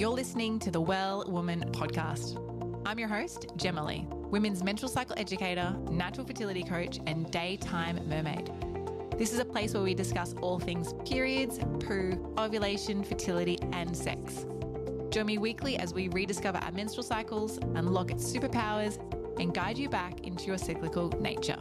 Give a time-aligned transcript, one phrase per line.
[0.00, 2.40] You're listening to the Well Woman podcast.
[2.86, 8.50] I'm your host, Jemalee, women's menstrual cycle educator, natural fertility coach, and daytime mermaid.
[9.18, 14.46] This is a place where we discuss all things periods, poo, ovulation, fertility, and sex.
[15.10, 18.96] Join me weekly as we rediscover our menstrual cycles, unlock its superpowers,
[19.38, 21.58] and guide you back into your cyclical nature.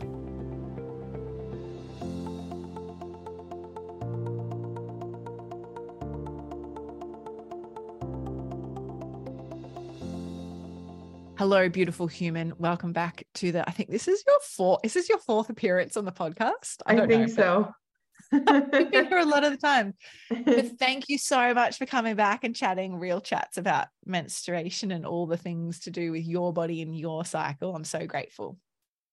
[11.40, 12.52] Hello, beautiful human.
[12.58, 13.64] Welcome back to the.
[13.66, 14.82] I think this is your fourth.
[14.84, 16.82] Is this your fourth appearance on the podcast?
[16.86, 17.72] I, I think know, so.
[18.34, 19.94] We've been here a lot of the time.
[20.30, 25.06] But thank you so much for coming back and chatting real chats about menstruation and
[25.06, 27.74] all the things to do with your body and your cycle.
[27.74, 28.58] I'm so grateful.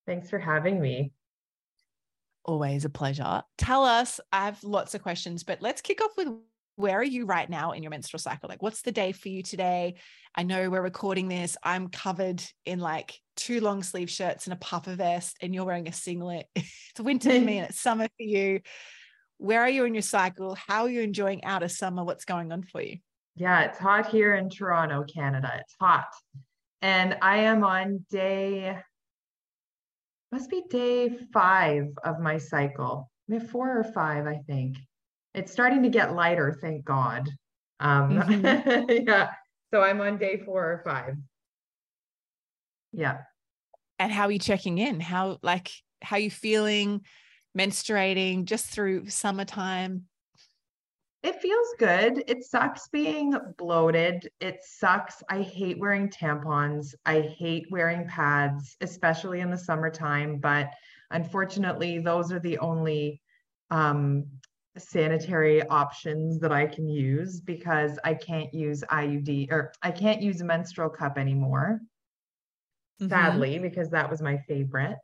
[0.04, 1.12] Thanks for having me.
[2.44, 3.44] Always a pleasure.
[3.56, 6.26] Tell us, I have lots of questions, but let's kick off with
[6.76, 8.48] where are you right now in your menstrual cycle?
[8.48, 9.94] Like, what's the day for you today?
[10.34, 11.56] I know we're recording this.
[11.62, 15.88] I'm covered in like two long sleeve shirts and a puffer vest, and you're wearing
[15.88, 16.46] a singlet.
[16.54, 18.60] it's winter for me and it's summer for you.
[19.38, 20.54] Where are you in your cycle?
[20.54, 22.04] How are you enjoying out of summer?
[22.04, 22.98] What's going on for you?
[23.36, 25.52] Yeah, it's hot here in Toronto, Canada.
[25.60, 26.08] It's hot.
[26.82, 28.78] And I am on day,
[30.30, 34.76] must be day five of my cycle, maybe four or five, I think
[35.36, 37.28] it's starting to get lighter, thank God.
[37.78, 38.90] Um, mm-hmm.
[39.06, 39.30] yeah.
[39.72, 41.14] So I'm on day four or five.
[42.92, 43.18] Yeah.
[43.98, 44.98] And how are you checking in?
[44.98, 45.70] How like
[46.02, 47.02] how you feeling,
[47.56, 50.04] menstruating just through summertime?
[51.22, 52.22] It feels good.
[52.28, 54.30] It sucks being bloated.
[54.40, 55.22] It sucks.
[55.28, 56.94] I hate wearing tampons.
[57.04, 60.38] I hate wearing pads, especially in the summertime.
[60.38, 60.70] But
[61.10, 63.20] unfortunately, those are the only
[63.70, 64.26] um,
[64.78, 70.40] sanitary options that I can use because I can't use IUD or I can't use
[70.40, 71.80] a menstrual cup anymore.
[73.00, 73.10] Mm-hmm.
[73.10, 74.96] Sadly, because that was my favorite.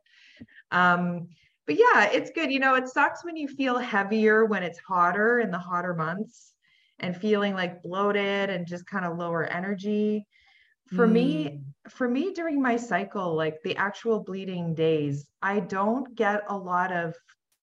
[0.71, 1.29] Um,
[1.65, 2.51] but yeah, it's good.
[2.51, 6.53] You know, it sucks when you feel heavier when it's hotter in the hotter months
[6.99, 10.25] and feeling like bloated and just kind of lower energy.
[10.87, 11.11] For mm.
[11.11, 16.57] me, for me during my cycle, like the actual bleeding days, I don't get a
[16.57, 17.15] lot of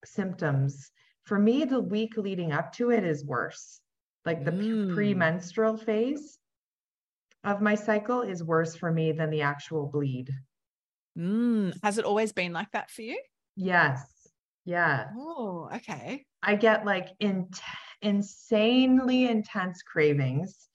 [0.04, 0.90] symptoms
[1.30, 3.80] for me, the week leading up to it is worse.
[4.26, 4.92] Like the mm.
[4.92, 6.36] premenstrual phase
[7.44, 10.32] of my cycle is worse for me than the actual bleed.
[11.16, 11.72] Mm.
[11.84, 13.16] Has it always been like that for you?
[13.54, 14.04] Yes.
[14.64, 15.06] Yeah.
[15.16, 16.24] Oh, okay.
[16.42, 17.48] I get like in,
[18.02, 20.66] insanely intense cravings.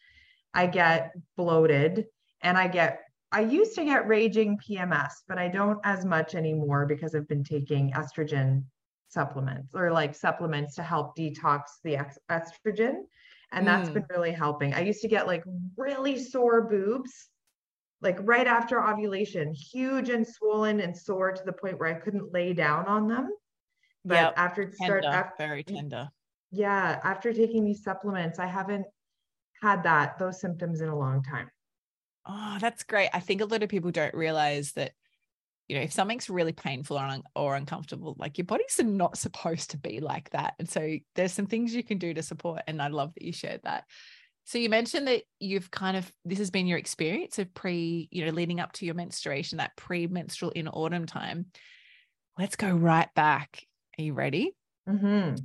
[0.54, 2.06] I get bloated
[2.42, 6.86] and I get I used to get raging PMS, but I don't as much anymore
[6.86, 8.64] because I've been taking estrogen
[9.08, 13.04] supplements or like supplements to help detox the ex- estrogen.
[13.52, 13.94] And that's mm.
[13.96, 14.74] been really helping.
[14.74, 15.44] I used to get like
[15.78, 17.30] really sore boobs,
[18.02, 22.34] like right after ovulation, huge and swollen and sore to the point where I couldn't
[22.34, 23.30] lay down on them.
[24.04, 24.34] But yep.
[24.38, 26.10] after it started, very tender.
[26.52, 27.00] Yeah.
[27.04, 28.86] After taking these supplements, I haven't
[29.62, 31.50] had that, those symptoms in a long time.
[32.26, 33.10] Oh, that's great.
[33.14, 34.94] I think a lot of people don't realize that
[35.68, 39.72] you know, if something's really painful or, un- or uncomfortable, like your body's not supposed
[39.72, 40.54] to be like that.
[40.60, 42.62] And so there's some things you can do to support.
[42.68, 43.86] And I love that you shared that.
[44.44, 48.26] So you mentioned that you've kind of this has been your experience of pre, you
[48.26, 51.48] know, leading up to your menstruation, that pre-menstrual in autumn time.
[52.38, 53.64] Let's go right back.
[53.98, 54.56] Are you ready?
[54.88, 55.36] Mm-hmm.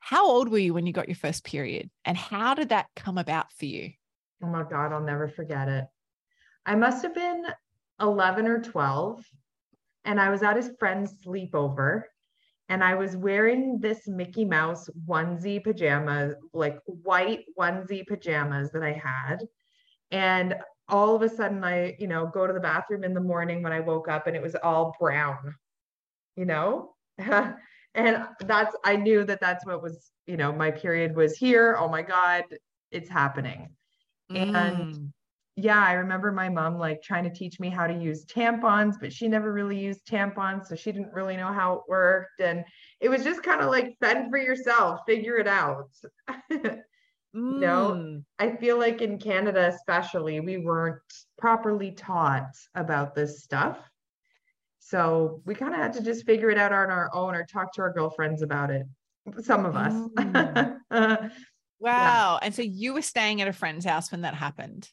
[0.00, 3.18] How old were you when you got your first period, and how did that come
[3.18, 3.92] about for you?
[4.42, 5.84] Oh my God, I'll never forget it.
[6.64, 7.44] I must have been
[8.00, 9.24] 11 or 12
[10.06, 12.02] and I was at his friend's sleepover
[12.68, 18.92] and I was wearing this Mickey Mouse onesie pajamas, like white onesie pajamas that I
[18.92, 19.38] had.
[20.10, 20.54] And
[20.88, 23.72] all of a sudden I, you know, go to the bathroom in the morning when
[23.72, 25.54] I woke up and it was all brown,
[26.36, 26.94] you know?
[27.18, 31.76] and that's I knew that that's what was, you know, my period was here.
[31.78, 32.44] Oh my God,
[32.90, 33.70] it's happening.
[34.30, 34.54] Mm.
[34.54, 35.12] And
[35.58, 39.10] yeah, I remember my mom like trying to teach me how to use tampons, but
[39.10, 40.66] she never really used tampons.
[40.66, 42.40] So she didn't really know how it worked.
[42.40, 42.62] And
[43.00, 45.88] it was just kind of like fend for yourself, figure it out.
[46.52, 46.82] mm.
[47.34, 48.20] You know.
[48.38, 51.00] I feel like in Canada, especially, we weren't
[51.38, 53.78] properly taught about this stuff.
[54.78, 57.72] So we kind of had to just figure it out on our own or talk
[57.74, 58.86] to our girlfriends about it.
[59.42, 59.94] Some of us.
[59.94, 60.80] Mm.
[60.90, 61.30] wow.
[61.80, 62.38] Yeah.
[62.42, 64.90] And so you were staying at a friend's house when that happened.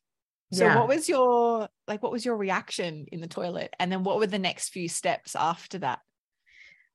[0.54, 0.78] So yeah.
[0.78, 3.74] what was your like what was your reaction in the toilet?
[3.80, 6.00] And then what were the next few steps after that?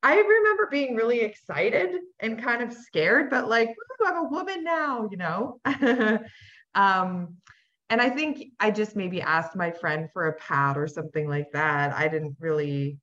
[0.02, 1.90] I remember being really excited
[2.20, 3.74] and kind of scared, but like,
[4.06, 5.60] I'm a woman now, you know.
[6.74, 7.34] um,
[7.90, 11.50] and I think I just maybe asked my friend for a pad or something like
[11.52, 11.92] that.
[11.92, 12.98] I didn't really,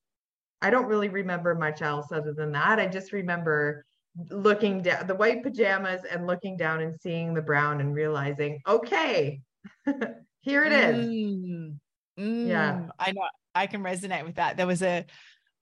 [0.62, 2.80] I don't really remember much else other than that.
[2.80, 3.86] I just remember
[4.30, 9.42] looking down the white pajamas and looking down and seeing the brown and realizing, okay,
[10.46, 11.06] here it is.
[11.06, 11.80] Mm,
[12.20, 12.88] mm, yeah.
[12.98, 14.58] I know I can resonate with that.
[14.58, 15.06] There was a,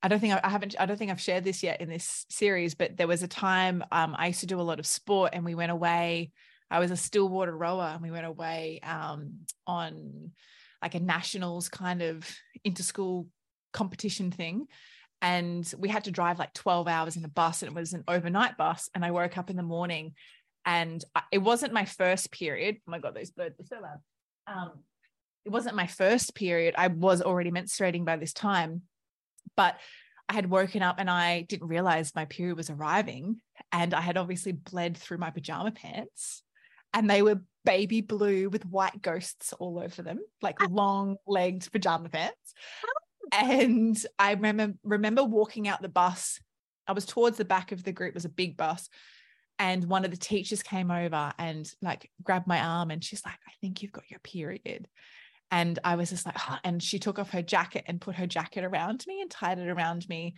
[0.02, 2.26] I don't think I, I, haven't, I don't think I've shared this yet in this
[2.30, 5.32] series, but there was a time um, I used to do a lot of sport
[5.34, 6.32] and we went away
[6.74, 10.32] I was a stillwater rower and we went away um, on
[10.82, 12.28] like a nationals kind of
[12.64, 13.28] inter-school
[13.72, 14.66] competition thing.
[15.22, 18.04] And we had to drive like 12 hours in a bus and it was an
[18.08, 18.90] overnight bus.
[18.96, 20.16] And I woke up in the morning
[20.66, 22.78] and it wasn't my first period.
[22.88, 24.00] Oh my God, those birds are so loud.
[24.48, 24.72] Um,
[25.46, 26.76] it wasn't my first period.
[26.78, 28.84] I was already menstruating by this time,
[29.58, 29.78] but
[30.30, 33.42] I had woken up and I didn't realize my period was arriving.
[33.72, 36.44] And I had obviously bled through my pajama pants
[36.94, 40.68] and they were baby blue with white ghosts all over them, like ah.
[40.70, 42.54] long legged pajama pants.
[43.32, 46.40] And I remember remember walking out the bus.
[46.88, 48.90] I was towards the back of the group, it was a big bus.
[49.64, 53.40] And one of the teachers came over and like grabbed my arm and she's like,
[53.48, 54.90] I think you've got your period.
[55.52, 58.28] And I was just like, oh, and she took off her jacket and put her
[58.28, 60.36] jacket around me and tied it around me.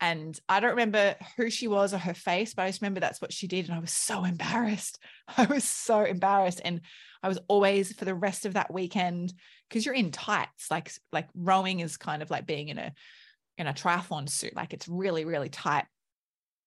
[0.00, 3.22] And I don't remember who she was or her face, but I just remember that's
[3.22, 3.66] what she did.
[3.66, 4.98] And I was so embarrassed.
[5.36, 6.60] I was so embarrassed.
[6.64, 6.80] And
[7.22, 9.34] I was always for the rest of that weekend,
[9.68, 12.92] because you're in tights, like like rowing is kind of like being in a
[13.56, 14.56] in a triathlon suit.
[14.56, 15.84] Like it's really, really tight.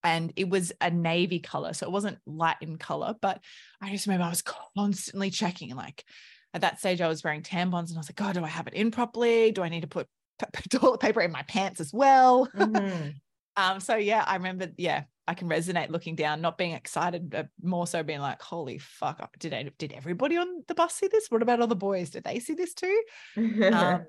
[0.07, 1.74] And it was a navy color.
[1.74, 3.42] So it wasn't light in color, but
[3.81, 4.44] I just remember I was
[4.75, 6.06] constantly checking like
[6.54, 8.68] at that stage I was wearing tampons and I was like, oh, do I have
[8.68, 9.51] it in properly?
[9.51, 10.07] Do I need to put
[10.69, 12.48] toilet paper in my pants as well.
[12.56, 13.09] Mm-hmm.
[13.57, 17.48] um, so yeah, I remember, yeah, I can resonate looking down, not being excited, but
[17.62, 21.27] more so being like, holy fuck, did I, did everybody on the bus see this?
[21.30, 22.12] What about all the boys?
[22.12, 23.04] Did they see this too?
[23.38, 24.06] um,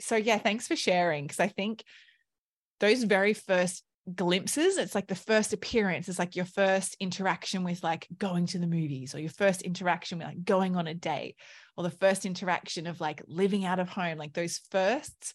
[0.00, 1.28] so yeah, thanks for sharing.
[1.28, 1.84] Cause I think
[2.80, 3.84] those very first
[4.14, 8.58] glimpses, it's like the first appearance, it's like your first interaction with like going to
[8.58, 11.36] the movies or your first interaction with like going on a date
[11.76, 15.34] or the first interaction of like living out of home, like those firsts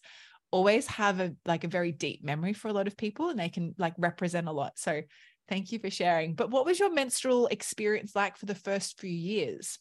[0.50, 3.48] always have a like a very deep memory for a lot of people and they
[3.48, 4.72] can like represent a lot.
[4.76, 5.02] So
[5.48, 6.34] thank you for sharing.
[6.34, 9.78] But what was your menstrual experience like for the first few years?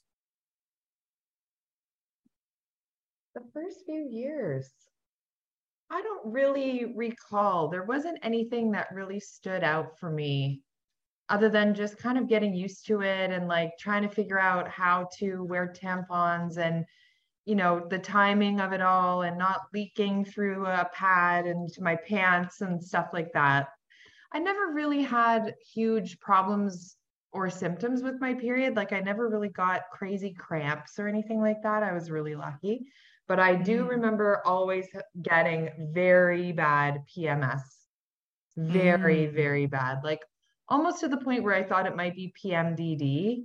[3.36, 4.72] The first few years.
[5.94, 7.68] I don't really recall.
[7.68, 10.64] There wasn't anything that really stood out for me
[11.30, 14.68] other than just kind of getting used to it and like trying to figure out
[14.68, 16.84] how to wear tampons and
[17.46, 21.96] you know the timing of it all and not leaking through a pad into my
[21.96, 23.68] pants and stuff like that.
[24.32, 26.98] I never really had huge problems
[27.32, 28.76] or symptoms with my period.
[28.76, 31.84] Like i never really got crazy cramps or anything like that.
[31.84, 32.88] I was really lucky
[33.28, 33.90] but i do mm-hmm.
[33.90, 34.88] remember always
[35.22, 37.62] getting very bad pms
[38.58, 39.34] very mm.
[39.34, 40.22] very bad like
[40.70, 43.44] almost to the point where i thought it might be pmdd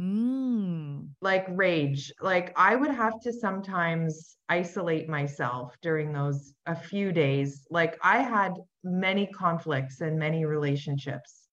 [0.00, 1.08] Mm.
[1.20, 2.12] Like rage.
[2.20, 7.66] Like I would have to sometimes isolate myself during those a few days.
[7.70, 11.48] Like I had many conflicts and many relationships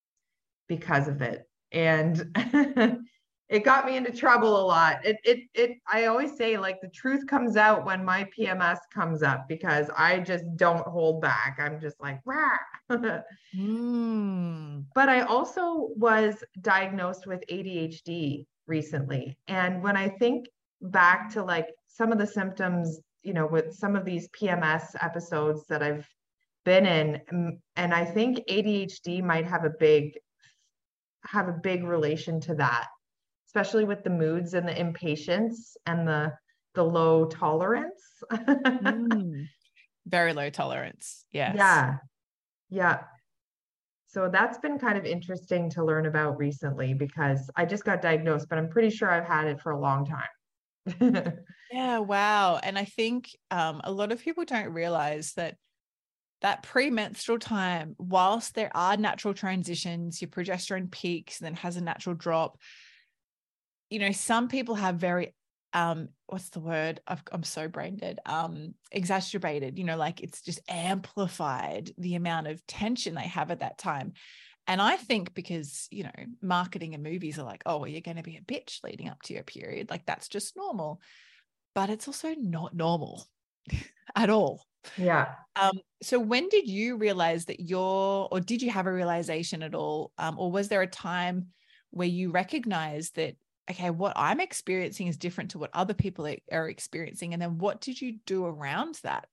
[0.67, 1.47] because of it.
[1.71, 2.35] And
[3.51, 5.06] it got me into trouble a lot.
[5.06, 9.24] It it it I always say like the truth comes out when my PMS comes
[9.24, 11.58] up because I just don't hold back.
[11.60, 12.22] I'm just like
[13.53, 14.86] mm.
[14.96, 19.38] But I also was diagnosed with ADHD recently.
[19.50, 20.48] And when I think
[20.81, 25.65] back to like some of the symptoms, you know, with some of these PMS episodes
[25.67, 26.08] that I've
[26.63, 30.17] been in and I think ADHD might have a big
[31.25, 32.88] have a big relation to that
[33.51, 36.31] especially with the moods and the impatience and the
[36.74, 38.01] the low tolerance.
[38.31, 39.46] mm,
[40.05, 41.25] very low tolerance.
[41.34, 41.55] Yes.
[41.58, 41.98] Yeah.
[42.70, 43.00] Yeah.
[44.08, 48.48] So that's been kind of interesting to learn about recently because I just got diagnosed,
[48.50, 51.34] but I'm pretty sure I've had it for a long time.
[51.74, 52.58] yeah, wow.
[52.63, 55.58] And I think um, a lot of people don't realize that
[56.41, 61.84] that premenstrual time, whilst there are natural transitions, your progesterone peaks and then has a
[61.84, 62.58] natural drop,
[63.91, 65.36] you know, some people have very
[65.74, 67.00] um what's the word?
[67.07, 68.19] I am so brain dead.
[68.25, 73.60] Um exacerbated you know like it's just amplified the amount of tension they have at
[73.60, 74.13] that time.
[74.67, 78.17] And i think because you know marketing and movies are like oh well, you're going
[78.17, 81.01] to be a bitch leading up to your period like that's just normal.
[81.74, 83.25] But it's also not normal
[84.15, 84.65] at all.
[84.98, 85.36] Yeah.
[85.55, 89.75] Um so when did you realize that you're or did you have a realization at
[89.75, 90.12] all?
[90.17, 91.48] Um or was there a time
[91.91, 93.36] where you recognized that
[93.70, 97.34] okay, what I'm experiencing is different to what other people are experiencing.
[97.34, 99.27] And then what did you do around that?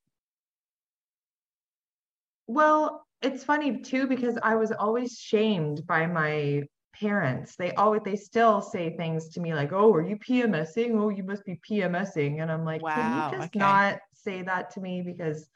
[2.47, 7.57] Well, it's funny too, because I was always shamed by my parents.
[7.57, 10.99] They always, they still say things to me like, oh, are you PMSing?
[10.99, 12.41] Oh, you must be PMSing.
[12.41, 13.59] And I'm like, wow, can you just okay.
[13.59, 15.03] not say that to me?
[15.03, 15.49] Because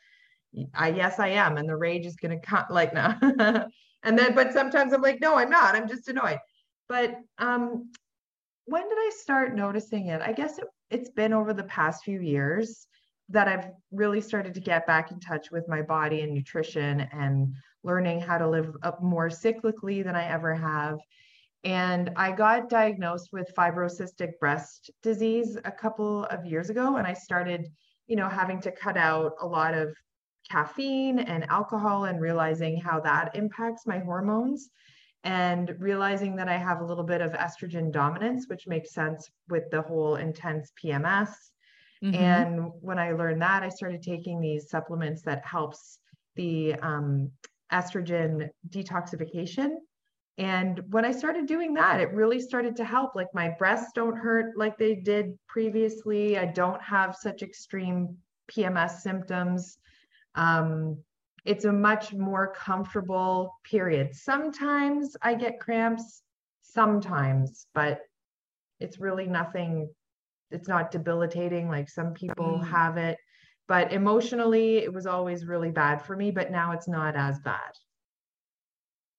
[0.75, 1.57] I, yes, I am.
[1.57, 3.19] And the rage is going to come like now.
[4.03, 5.75] and then, but sometimes I'm like, no, I'm not.
[5.75, 6.39] I'm just annoyed.
[6.89, 7.91] But um,
[8.67, 10.21] when did I start noticing it?
[10.21, 12.87] I guess it, it's been over the past few years
[13.29, 17.55] that I've really started to get back in touch with my body and nutrition and
[17.83, 20.99] learning how to live up more cyclically than I ever have.
[21.65, 26.97] And I got diagnosed with fibrocystic breast disease a couple of years ago.
[26.97, 27.69] And I started,
[28.07, 29.95] you know, having to cut out a lot of
[30.51, 34.71] caffeine and alcohol and realizing how that impacts my hormones
[35.25, 39.71] and realizing that I have a little bit of estrogen dominance, which makes sense with
[39.71, 41.31] the whole intense PMS.
[42.03, 42.15] Mm-hmm.
[42.15, 45.99] And when I learned that, I started taking these supplements that helps
[46.35, 47.31] the um,
[47.73, 49.77] estrogen detoxification.
[50.39, 53.15] And when I started doing that, it really started to help.
[53.15, 56.39] Like my breasts don't hurt like they did previously.
[56.39, 58.17] I don't have such extreme
[58.51, 59.79] PMS symptoms.
[60.35, 60.99] Um,
[61.45, 64.15] it's a much more comfortable period.
[64.15, 66.23] Sometimes I get cramps,
[66.63, 68.01] sometimes, but
[68.79, 69.89] it's really nothing,
[70.51, 72.69] it's not debilitating like some people mm.
[72.69, 73.19] have it.
[73.69, 77.73] But emotionally, it was always really bad for me, but now it's not as bad.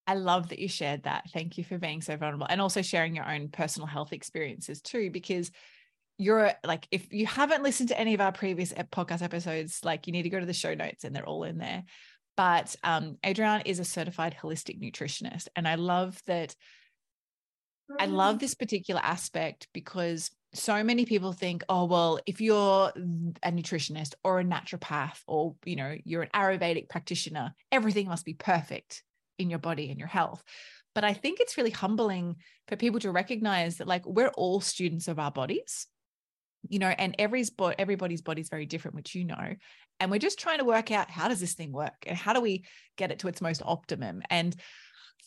[0.05, 1.29] I love that you shared that.
[1.31, 5.09] Thank you for being so vulnerable and also sharing your own personal health experiences too,
[5.11, 5.49] because
[6.17, 10.13] you're like, if you haven't listened to any of our previous podcast episodes, like you
[10.13, 11.83] need to go to the show notes and they're all in there.
[12.35, 15.47] But um, Adrienne is a certified holistic nutritionist.
[15.55, 16.55] And I love that.
[17.99, 22.91] I love this particular aspect because so many people think, oh, well, if you're
[23.43, 28.33] a nutritionist or a naturopath or, you know, you're an Ayurvedic practitioner, everything must be
[28.33, 29.03] perfect
[29.37, 30.43] in your body and your health.
[30.95, 32.37] But I think it's really humbling
[32.67, 35.87] for people to recognize that, like, we're all students of our bodies
[36.69, 37.43] you know and every
[37.77, 39.53] everybody's body is very different which you know
[40.03, 42.41] and we're just trying to work out how does this thing work and how do
[42.41, 42.65] we
[42.97, 44.53] get it to its most optimum and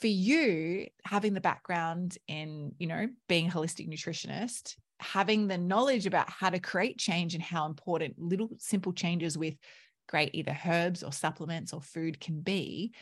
[0.01, 6.05] for you having the background in you know being a holistic nutritionist having the knowledge
[6.05, 9.55] about how to create change and how important little simple changes with
[10.09, 12.93] great either herbs or supplements or food can be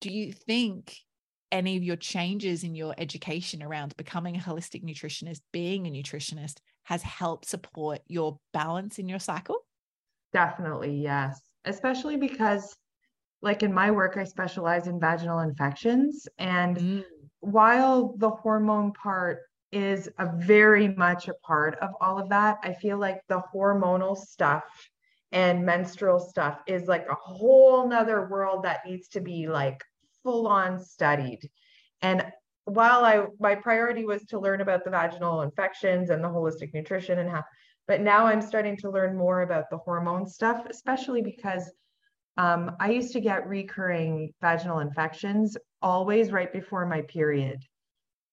[0.00, 0.96] do you think
[1.50, 6.58] any of your changes in your education around becoming a holistic nutritionist being a nutritionist
[6.84, 9.56] has helped support your balance in your cycle?
[10.32, 11.40] Definitely, yes.
[11.64, 12.76] Especially because,
[13.42, 16.28] like in my work, I specialize in vaginal infections.
[16.38, 17.04] And mm.
[17.40, 22.72] while the hormone part is a very much a part of all of that, I
[22.72, 24.64] feel like the hormonal stuff
[25.32, 29.82] and menstrual stuff is like a whole nother world that needs to be like
[30.22, 31.50] full on studied.
[32.00, 32.24] And
[32.64, 37.18] while I my priority was to learn about the vaginal infections and the holistic nutrition
[37.18, 37.44] and how,
[37.88, 41.72] but now I'm starting to learn more about the hormone stuff, especially because
[42.36, 47.64] um, I used to get recurring vaginal infections always right before my period.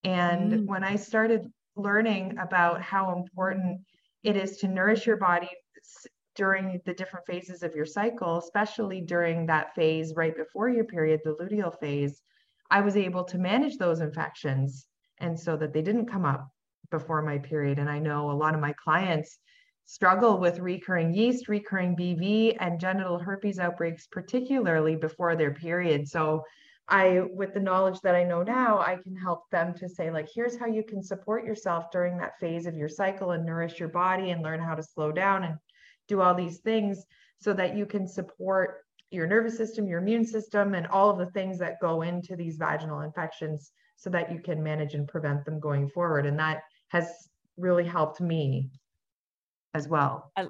[0.04, 0.66] And mm.
[0.66, 3.80] when I started learning about how important
[4.24, 5.50] it is to nourish your body
[6.36, 11.22] during the different phases of your cycle, especially during that phase right before your period,
[11.24, 12.22] the luteal phase,
[12.70, 14.86] I was able to manage those infections
[15.20, 16.50] and so that they didn't come up
[16.92, 17.80] before my period.
[17.80, 19.40] And I know a lot of my clients
[19.86, 26.08] struggle with recurring yeast, recurring BV, and genital herpes outbreaks, particularly before their period.
[26.08, 26.44] So
[26.88, 30.28] I, with the knowledge that I know now, I can help them to say, like,
[30.34, 33.90] here's how you can support yourself during that phase of your cycle and nourish your
[33.90, 35.58] body and learn how to slow down and
[36.08, 37.04] do all these things
[37.40, 41.32] so that you can support your nervous system, your immune system, and all of the
[41.32, 45.60] things that go into these vaginal infections so that you can manage and prevent them
[45.60, 46.26] going forward.
[46.26, 47.08] And that has
[47.58, 48.70] really helped me
[49.76, 50.32] as well.
[50.36, 50.48] I,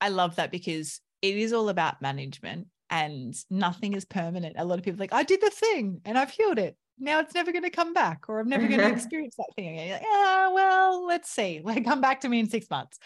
[0.00, 4.56] I love that because it is all about management and nothing is permanent.
[4.58, 6.76] A lot of people like, I did the thing and I've healed it.
[6.98, 9.68] Now it's never going to come back, or I'm never going to experience that thing
[9.70, 9.92] again.
[9.92, 11.60] Like, yeah, well, let's see.
[11.64, 12.98] Like, come back to me in six months.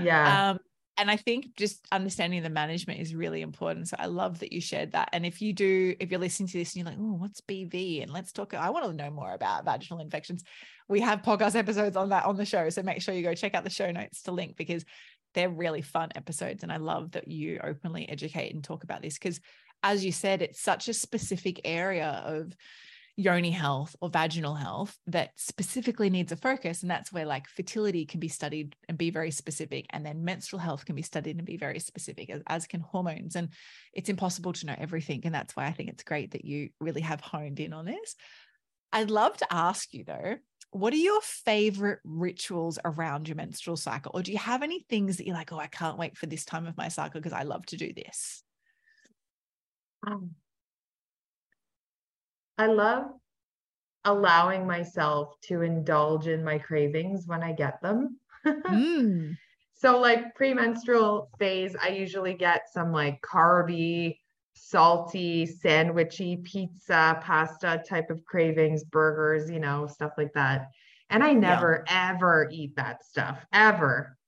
[0.00, 0.50] Yeah.
[0.50, 0.60] Um,
[1.00, 3.88] and I think just understanding the management is really important.
[3.88, 5.08] So I love that you shared that.
[5.14, 8.02] And if you do, if you're listening to this and you're like, oh, what's BV?
[8.02, 10.44] And let's talk, I want to know more about vaginal infections.
[10.90, 12.68] We have podcast episodes on that on the show.
[12.68, 14.84] So make sure you go check out the show notes to link because
[15.32, 16.64] they're really fun episodes.
[16.64, 19.40] And I love that you openly educate and talk about this because
[19.82, 22.52] as you said, it's such a specific area of
[23.20, 28.06] yoni health or vaginal health that specifically needs a focus and that's where like fertility
[28.06, 31.44] can be studied and be very specific and then menstrual health can be studied and
[31.44, 33.50] be very specific as, as can hormones and
[33.92, 37.02] it's impossible to know everything and that's why i think it's great that you really
[37.02, 38.14] have honed in on this.
[38.92, 40.36] I'd love to ask you though
[40.72, 44.12] what are your favorite rituals around your menstrual cycle?
[44.14, 46.44] Or do you have any things that you're like oh i can't wait for this
[46.44, 48.42] time of my cycle because i love to do this?
[50.06, 50.30] Um,
[52.60, 53.06] I love
[54.04, 58.18] allowing myself to indulge in my cravings when I get them.
[58.46, 59.36] mm.
[59.72, 64.18] So, like premenstrual phase, I usually get some like carby,
[64.52, 70.68] salty, sandwichy, pizza, pasta type of cravings, burgers, you know, stuff like that.
[71.08, 72.10] And I never, yeah.
[72.12, 74.18] ever eat that stuff, ever.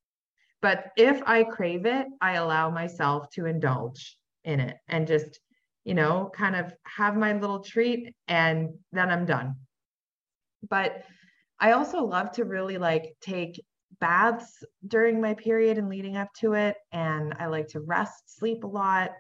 [0.63, 5.39] But if I crave it, I allow myself to indulge in it and just
[5.85, 9.57] you know, kind of have my little treat and then I'm done.
[10.69, 11.03] But
[11.59, 13.61] I also love to really like take
[14.01, 16.77] baths during my period and leading up to it.
[16.93, 19.11] And I like to rest, sleep a lot.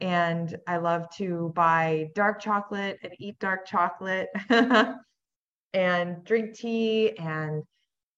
[0.00, 4.28] And I love to buy dark chocolate and eat dark chocolate
[5.74, 7.16] and drink tea.
[7.18, 7.62] And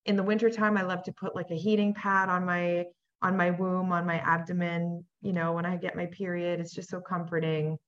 [0.06, 2.84] in the wintertime, I love to put like a heating pad on my
[3.20, 6.60] on my womb, on my abdomen, you know, when I get my period.
[6.60, 7.78] It's just so comforting.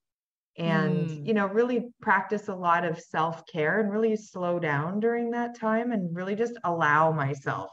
[0.57, 1.27] And, mm.
[1.27, 5.59] you know, really practice a lot of self care and really slow down during that
[5.59, 7.69] time and really just allow myself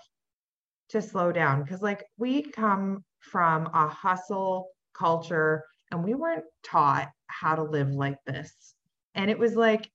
[0.90, 1.64] to slow down.
[1.64, 7.90] Cause, like, we come from a hustle culture and we weren't taught how to live
[7.90, 8.74] like this.
[9.14, 9.88] And it was like,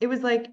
[0.00, 0.48] it was like,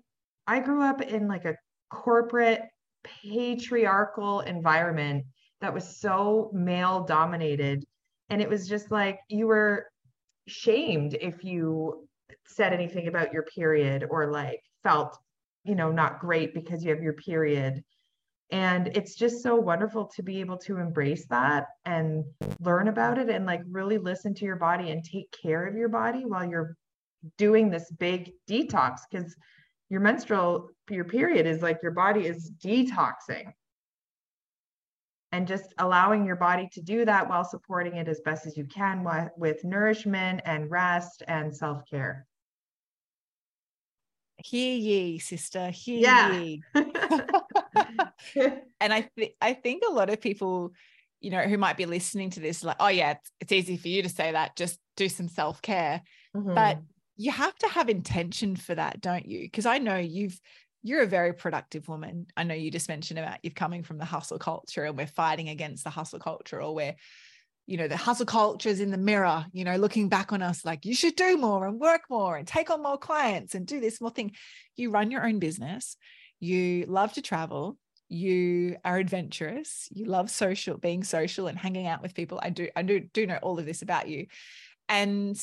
[0.45, 1.55] I grew up in like a
[1.89, 2.61] corporate
[3.03, 5.25] patriarchal environment
[5.61, 7.83] that was so male dominated
[8.29, 9.87] and it was just like you were
[10.47, 12.07] shamed if you
[12.47, 15.17] said anything about your period or like felt
[15.63, 17.83] you know not great because you have your period.
[18.51, 22.23] And it's just so wonderful to be able to embrace that and
[22.59, 25.89] learn about it and like really listen to your body and take care of your
[25.89, 26.75] body while you're
[27.37, 29.35] doing this big detox because
[29.89, 33.51] your menstrual your period is like your body is detoxing
[35.31, 38.65] and just allowing your body to do that while supporting it as best as you
[38.65, 39.05] can
[39.37, 42.25] with nourishment and rest and self-care
[44.37, 46.31] hear ye sister hear yeah.
[46.33, 46.63] ye
[48.79, 50.73] and i think i think a lot of people
[51.19, 53.89] you know who might be listening to this like oh yeah it's, it's easy for
[53.89, 56.01] you to say that just do some self-care
[56.35, 56.53] mm-hmm.
[56.53, 56.79] but
[57.17, 60.39] you have to have intention for that don't you because i know you've
[60.81, 62.27] you're a very productive woman.
[62.37, 65.49] I know you just mentioned about you're coming from the hustle culture and we're fighting
[65.49, 66.95] against the hustle culture or we're,
[67.67, 70.63] you know, the hustle culture is in the mirror, you know, looking back on us
[70.63, 73.79] like you should do more and work more and take on more clients and do
[73.79, 74.31] this more thing.
[74.75, 75.97] You run your own business.
[76.39, 77.77] You love to travel.
[78.07, 79.87] You are adventurous.
[79.91, 82.39] You love social, being social and hanging out with people.
[82.41, 84.27] I do, I do, do know all of this about you.
[84.87, 85.39] And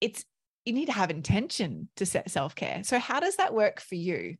[0.00, 0.24] it's,
[0.64, 2.82] you need to have intention to set self-care.
[2.84, 4.36] So how does that work for you?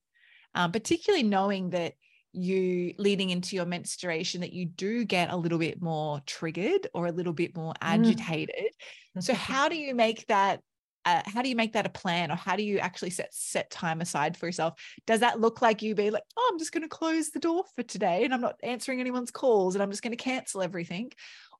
[0.56, 1.92] Um, particularly knowing that
[2.32, 7.06] you leading into your menstruation that you do get a little bit more triggered or
[7.06, 7.76] a little bit more mm.
[7.82, 8.72] agitated.
[9.16, 9.22] Mm.
[9.22, 10.60] So how do you make that
[11.04, 13.70] uh, how do you make that a plan or how do you actually set set
[13.70, 14.74] time aside for yourself
[15.06, 17.62] does that look like you be like oh i'm just going to close the door
[17.76, 21.08] for today and i'm not answering anyone's calls and i'm just going to cancel everything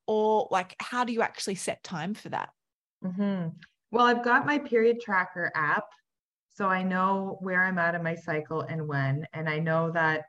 [0.09, 2.48] or like how do you actually set time for that
[3.04, 3.50] mm-hmm.
[3.92, 5.85] well i've got my period tracker app
[6.56, 10.24] so I know where I'm at in my cycle and when, and I know that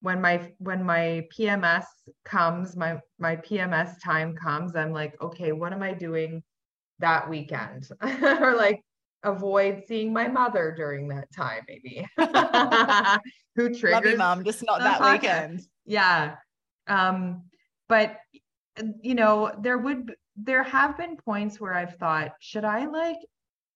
[0.00, 1.84] when my when my PMS
[2.24, 6.44] comes, my my PMS time comes, I'm like, okay, what am I doing
[7.00, 7.88] that weekend?
[8.00, 8.80] or like
[9.24, 12.06] avoid seeing my mother during that time, maybe.
[13.56, 15.62] Who triggers Love you, mom, just not that weekend.
[15.84, 16.36] Yeah.
[16.86, 17.42] Um,
[17.88, 18.18] but
[19.02, 23.18] you know, there would there have been points where I've thought, should I like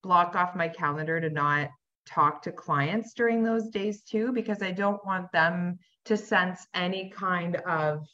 [0.03, 1.71] block off my calendar to not
[2.07, 7.11] talk to clients during those days too, because I don't want them to sense any
[7.11, 8.07] kind of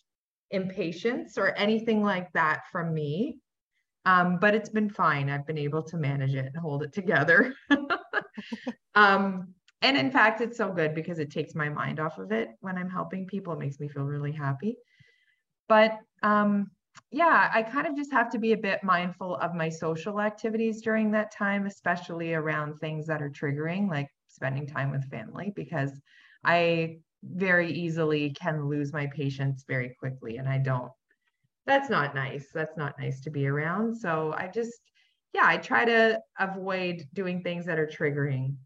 [0.50, 3.38] impatience or anything like that from me.
[4.04, 5.28] Um, but it's been fine.
[5.28, 7.54] I've been able to manage it and hold it together.
[8.94, 12.50] um, and in fact, it's so good because it takes my mind off of it
[12.60, 13.52] when I'm helping people.
[13.52, 14.76] It makes me feel really happy.
[15.68, 16.70] But um,
[17.10, 20.82] yeah, I kind of just have to be a bit mindful of my social activities
[20.82, 26.00] during that time, especially around things that are triggering, like spending time with family, because
[26.44, 30.36] I very easily can lose my patience very quickly.
[30.36, 30.92] And I don't,
[31.66, 32.50] that's not nice.
[32.52, 33.94] That's not nice to be around.
[33.96, 34.72] So I just,
[35.34, 38.56] yeah, I try to avoid doing things that are triggering.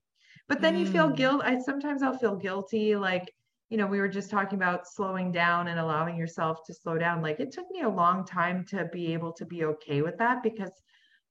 [0.48, 1.16] But then you feel Mm.
[1.16, 1.42] guilt.
[1.44, 2.96] I sometimes I'll feel guilty.
[2.96, 3.32] Like,
[3.72, 7.22] you know, we were just talking about slowing down and allowing yourself to slow down.
[7.22, 10.42] Like, it took me a long time to be able to be okay with that
[10.42, 10.72] because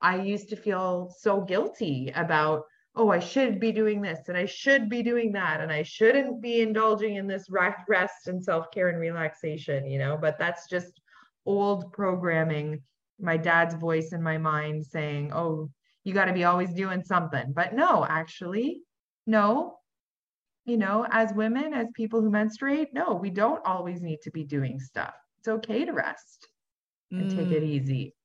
[0.01, 2.63] I used to feel so guilty about,
[2.95, 6.41] oh, I should be doing this and I should be doing that and I shouldn't
[6.41, 10.17] be indulging in this rest and self care and relaxation, you know.
[10.19, 10.99] But that's just
[11.45, 12.81] old programming,
[13.19, 15.69] my dad's voice in my mind saying, oh,
[16.03, 17.53] you got to be always doing something.
[17.53, 18.81] But no, actually,
[19.27, 19.77] no.
[20.65, 24.43] You know, as women, as people who menstruate, no, we don't always need to be
[24.43, 25.13] doing stuff.
[25.39, 26.47] It's okay to rest
[27.11, 27.67] and take it Mm.
[27.67, 28.15] easy.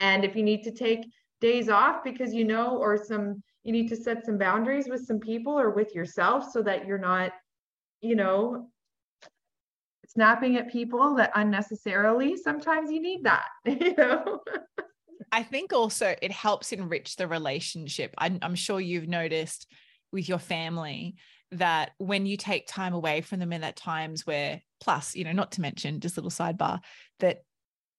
[0.00, 1.04] And if you need to take
[1.40, 5.18] days off because you know, or some, you need to set some boundaries with some
[5.18, 7.32] people or with yourself so that you're not,
[8.00, 8.70] you know,
[10.06, 14.40] snapping at people that unnecessarily, sometimes you need that, you know?
[15.32, 18.14] I think also it helps enrich the relationship.
[18.18, 19.66] I'm, I'm sure you've noticed
[20.14, 21.16] with your family
[21.52, 25.32] that when you take time away from them and at times where, plus, you know,
[25.32, 26.80] not to mention just little sidebar,
[27.20, 27.42] that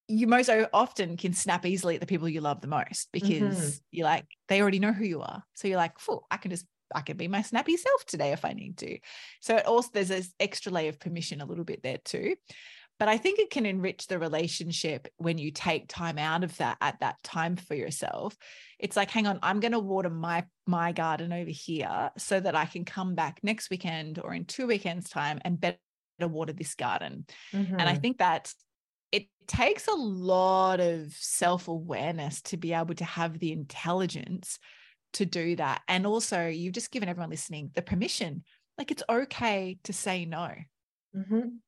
[0.07, 3.77] you most often can snap easily at the people you love the most because mm-hmm.
[3.91, 5.43] you're like, they already know who you are.
[5.55, 8.45] So you're like, "Phew, I can just, I can be my snappy self today if
[8.45, 8.99] I need to.
[9.41, 12.35] So it also, there's this extra layer of permission a little bit there too.
[12.97, 16.77] But I think it can enrich the relationship when you take time out of that
[16.79, 18.37] at that time for yourself.
[18.79, 22.55] It's like, hang on, I'm going to water my my garden over here so that
[22.55, 25.77] I can come back next weekend or in two weekends time and better
[26.21, 27.25] water this garden.
[27.77, 27.95] And I Mhm.
[27.95, 28.53] think that
[29.11, 34.59] it takes a lot of self-awareness to be able to have the intelligence
[35.13, 35.83] to do that.
[35.87, 38.43] And also you've just given everyone listening the permission.
[38.77, 40.53] Like it's okay to say no.
[41.13, 41.59] Mhm.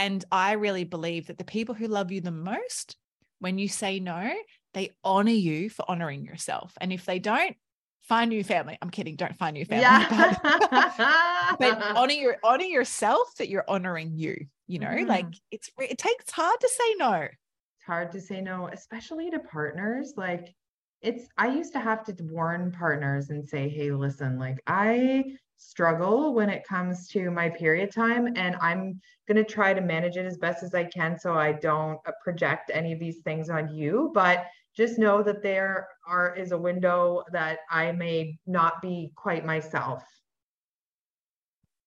[0.00, 2.96] And I really believe that the people who love you the most,
[3.38, 4.32] when you say no,
[4.72, 6.72] they honor you for honoring yourself.
[6.80, 7.54] And if they don't,
[8.02, 8.78] find new family.
[8.80, 9.82] I'm kidding, don't find new family.
[9.82, 10.34] yeah.
[10.48, 14.46] But, but honor your honor yourself that you're honoring you.
[14.66, 15.40] You know, like Mhm.
[15.50, 17.12] it's it takes hard to say no.
[17.12, 20.14] it's hard to say no, especially to partners.
[20.16, 20.54] Like
[21.02, 26.32] it's I used to have to warn partners and say, "Hey, listen, like I struggle
[26.32, 30.24] when it comes to my period time and I'm going to try to manage it
[30.24, 33.68] as best as I can so I don't uh, project any of these things on
[33.68, 39.12] you, but just know that there are is a window that I may not be
[39.16, 40.02] quite myself."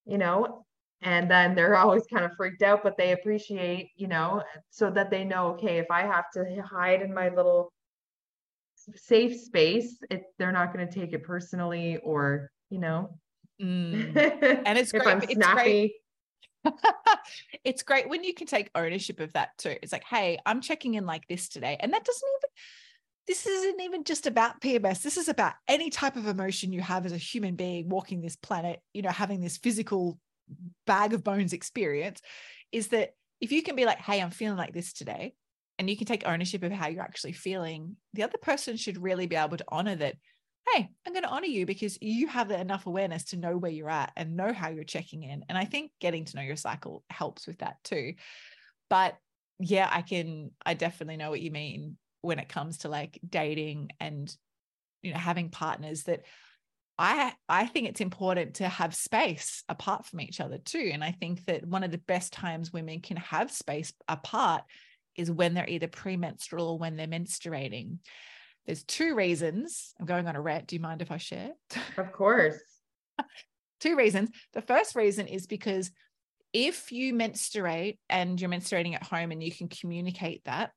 [0.06, 0.64] You know,
[1.02, 5.10] and then they're always kind of freaked out but they appreciate you know so that
[5.10, 7.72] they know okay if i have to hide in my little
[8.96, 13.10] safe space it they're not going to take it personally or you know
[13.62, 14.62] Mm.
[14.66, 15.92] And it's great- it's great.
[17.64, 19.76] it's great when you can take ownership of that too.
[19.82, 21.76] It's like, hey, I'm checking in like this today.
[21.78, 22.50] And that doesn't even,
[23.26, 25.02] this isn't even just about PMS.
[25.02, 28.36] This is about any type of emotion you have as a human being walking this
[28.36, 30.18] planet, you know, having this physical
[30.86, 32.20] bag of bones experience.
[32.72, 35.34] Is that if you can be like, hey, I'm feeling like this today,
[35.78, 39.26] and you can take ownership of how you're actually feeling, the other person should really
[39.26, 40.16] be able to honor that.
[40.72, 43.90] Hey, I'm going to honor you because you have enough awareness to know where you're
[43.90, 45.44] at and know how you're checking in.
[45.48, 48.14] And I think getting to know your cycle helps with that too.
[48.88, 49.16] But
[49.60, 53.90] yeah, I can, I definitely know what you mean when it comes to like dating
[54.00, 54.34] and,
[55.02, 56.22] you know, having partners that
[56.96, 60.90] I I think it's important to have space apart from each other too.
[60.92, 64.62] And I think that one of the best times women can have space apart
[65.16, 67.98] is when they're either premenstrual or when they're menstruating.
[68.66, 69.94] There's two reasons.
[70.00, 70.66] I'm going on a rant.
[70.66, 71.50] Do you mind if I share?
[71.98, 72.58] of course
[73.84, 74.30] two reasons.
[74.54, 75.90] The first reason is because
[76.52, 80.70] if you menstruate and you're menstruating at home and you can communicate that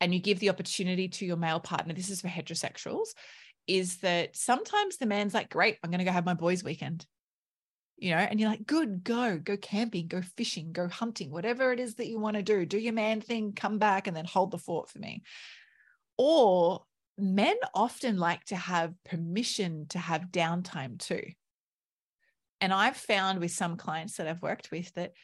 [0.00, 3.08] and you give the opportunity to your male partner, this is for heterosexuals,
[3.68, 7.06] is that sometimes the man's like, great, I'm going to go have my boys' weekend.
[7.98, 11.78] You know, and you're like, good, go, go camping, go fishing, go hunting, whatever it
[11.78, 12.66] is that you want to do.
[12.66, 15.22] Do your man thing, come back and then hold the fort for me.
[16.24, 16.84] Or
[17.18, 21.24] men often like to have permission to have downtime too.
[22.60, 25.14] And I've found with some clients that I've worked with that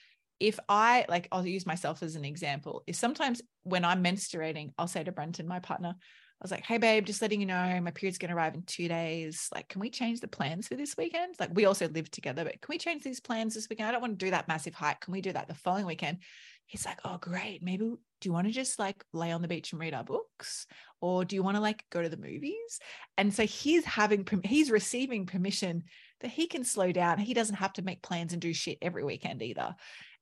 [0.41, 2.83] if I like, I'll use myself as an example.
[2.89, 6.79] If sometimes when I'm menstruating, I'll say to Brenton, my partner, I was like, hey,
[6.79, 9.49] babe, just letting you know my period's going to arrive in two days.
[9.55, 11.37] Like, can we change the plans for this weekend?
[11.39, 13.89] Like, we also live together, but can we change these plans this weekend?
[13.89, 15.01] I don't want to do that massive hike.
[15.03, 16.19] Can we do that the following weekend?
[16.67, 17.63] He's like, oh, great.
[17.63, 20.67] Maybe do you want to just like lay on the beach and read our books?
[21.01, 22.81] Or do you want to like go to the movies?
[23.17, 25.85] And so he's having, he's receiving permission
[26.21, 27.19] that he can slow down.
[27.19, 29.75] He doesn't have to make plans and do shit every weekend either.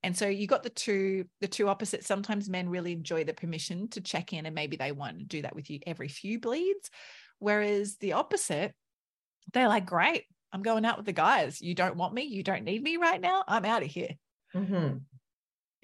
[0.02, 2.06] And so you got the two, the two opposites.
[2.06, 5.42] Sometimes men really enjoy the permission to check in and maybe they want to do
[5.42, 6.90] that with you every few bleeds.
[7.38, 8.74] Whereas the opposite,
[9.52, 11.61] they're like, great, I'm going out with the guys.
[11.61, 12.24] You don't want me.
[12.24, 13.44] You don't need me right now.
[13.48, 14.11] I'm out of here.
[14.54, 15.02] Mhm.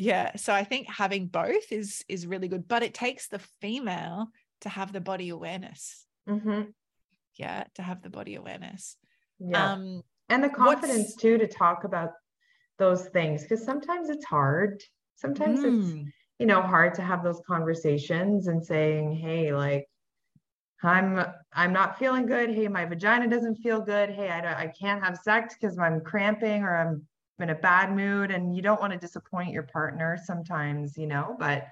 [0.02, 0.34] Yeah.
[0.36, 4.28] So I think having both is is really good, but it takes the female
[4.62, 6.06] to have the body awareness.
[6.28, 6.72] Mhm.
[7.34, 8.96] Yeah, to have the body awareness.
[9.38, 9.72] Yeah.
[9.72, 12.10] Um, and the confidence too to talk about
[12.78, 14.82] those things because sometimes it's hard.
[15.14, 19.86] Sometimes it's mm, you know hard to have those conversations and saying hey like
[20.82, 24.66] i'm i'm not feeling good hey my vagina doesn't feel good hey i, don't- I
[24.66, 27.06] can't have sex because i'm cramping or i'm
[27.42, 31.36] in a bad mood and you don't want to disappoint your partner sometimes you know
[31.38, 31.66] but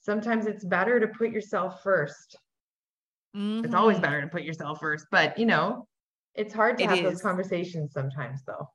[0.00, 2.36] sometimes it's better to put yourself first
[3.32, 4.02] it's always mhm.
[4.02, 5.86] better to put yourself first but you know
[6.34, 8.68] it's hard to It have those conversations sometimes though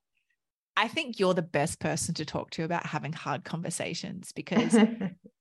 [0.78, 4.78] I think you're the best person to talk to about having hard conversations because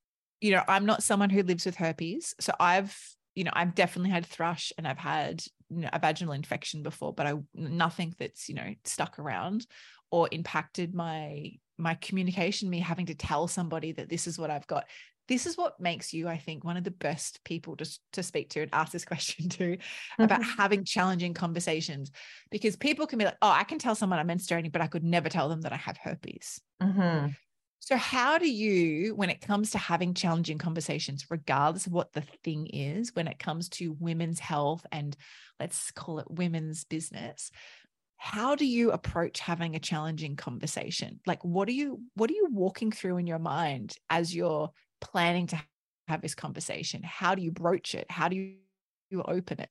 [0.45, 2.35] you know, I'm not someone who lives with herpes.
[2.39, 2.95] So I've,
[3.35, 5.43] you know, I've definitely had thrush and I've had
[5.75, 9.67] you know, a vaginal infection before, but I nothing that's, you know, stuck around
[10.11, 14.67] or impacted my my communication, me having to tell somebody that this is what I've
[14.67, 14.87] got.
[15.27, 18.51] This is what makes you, I think, one of the best people to, to speak
[18.51, 19.79] to and ask this question to
[20.21, 22.13] about having challenging conversations
[22.51, 25.03] because people can be like, oh, I can tell someone I'm menstruating, but I could
[25.03, 26.61] never tell them that I have herpes.
[26.81, 27.35] Mhm.
[27.85, 32.23] So, how do you, when it comes to having challenging conversations, regardless of what the
[32.43, 35.15] thing is, when it comes to women's health and
[35.61, 37.51] let's call it women's business,
[38.17, 41.21] how do you approach having a challenging conversation?
[41.27, 44.71] Like, what are you, what are you walking through in your mind as you're
[45.03, 45.61] planning to
[46.09, 47.03] have this conversation?
[47.03, 48.11] How do you broach it?
[48.11, 48.55] How do you,
[49.11, 49.69] you open it?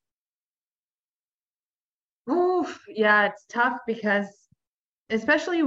[2.32, 4.28] Oof, yeah, it's tough because
[5.10, 5.64] especially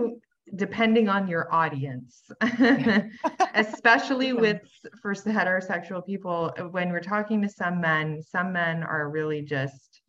[0.54, 2.30] depending on your audience,
[3.54, 4.60] especially with
[5.02, 10.00] for heterosexual people, when we're talking to some men, some men are really just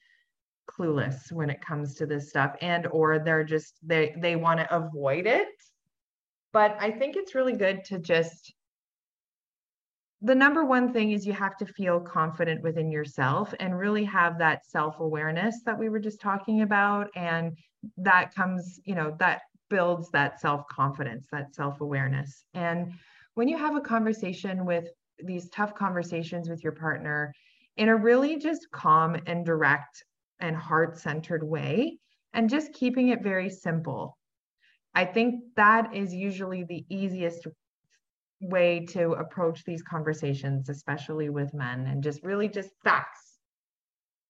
[0.70, 4.76] clueless when it comes to this stuff and or they're just they they want to
[4.76, 5.48] avoid it.
[6.54, 8.54] But I think it's really good to just
[10.22, 14.40] the number one thing is you have to feel confident within yourself and really have
[14.40, 17.56] that self-awareness that we were just talking about and
[17.98, 22.46] that comes you know that builds that self-confidence that self-awareness.
[22.54, 22.94] And
[23.36, 24.86] when you have a conversation with
[25.24, 27.34] these tough conversations with your partner
[27.76, 30.04] in a really just calm and direct
[30.40, 31.98] and heart-centered way
[32.34, 34.16] and just keeping it very simple
[34.94, 37.48] i think that is usually the easiest
[38.40, 43.38] way to approach these conversations, especially with men, and just really just facts,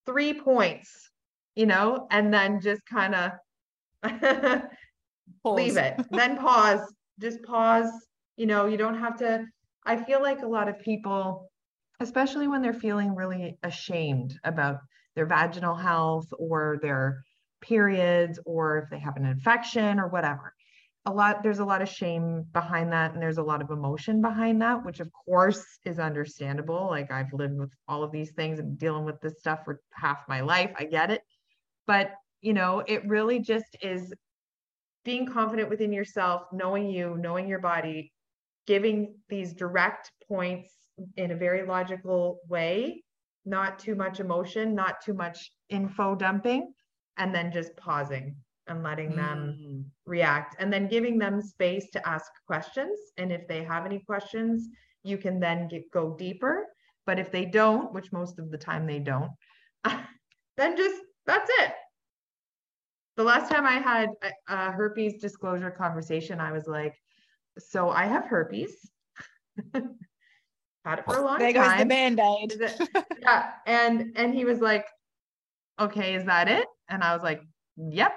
[0.05, 1.11] three points,
[1.55, 3.31] you know, and then just kind of
[5.43, 6.81] leave it, then pause,
[7.19, 7.89] just pause.
[8.35, 9.45] You know, you don't have to.
[9.85, 11.49] I feel like a lot of people,
[11.99, 14.79] especially when they're feeling really ashamed about
[15.15, 17.23] their vaginal health or their
[17.61, 20.53] periods, or if they have an infection or whatever
[21.07, 24.21] a lot there's a lot of shame behind that and there's a lot of emotion
[24.21, 26.87] behind that which of course is understandable.
[26.89, 30.19] Like i've lived with all of these things and dealing with this stuff for half
[30.27, 30.71] my life.
[30.77, 31.21] I get it.
[31.87, 32.11] But
[32.41, 34.13] you know it really just is
[35.07, 38.11] being confident within yourself knowing you knowing your body
[38.67, 38.97] giving
[39.29, 40.69] these direct points
[41.15, 43.01] in a very logical way
[43.45, 46.73] not too much emotion not too much info dumping
[47.17, 48.35] and then just pausing
[48.67, 49.85] and letting them Mm.
[50.05, 52.97] react and then giving them space to ask questions.
[53.17, 54.67] And if they have any questions
[55.03, 56.67] you can then get, go deeper.
[57.05, 59.31] But if they don't which most of the time they don't
[60.57, 61.71] then just that's it
[63.17, 64.09] the last time i had
[64.47, 66.95] a, herpes disclosure conversation i was like
[67.59, 68.89] so i have herpes.
[70.85, 71.87] Had it for a long There goes the time.
[71.89, 72.53] Band-aid.
[73.19, 74.85] Yeah and and he was like
[75.79, 76.65] okay is that it?
[76.87, 77.41] And i was like
[77.75, 78.13] yep.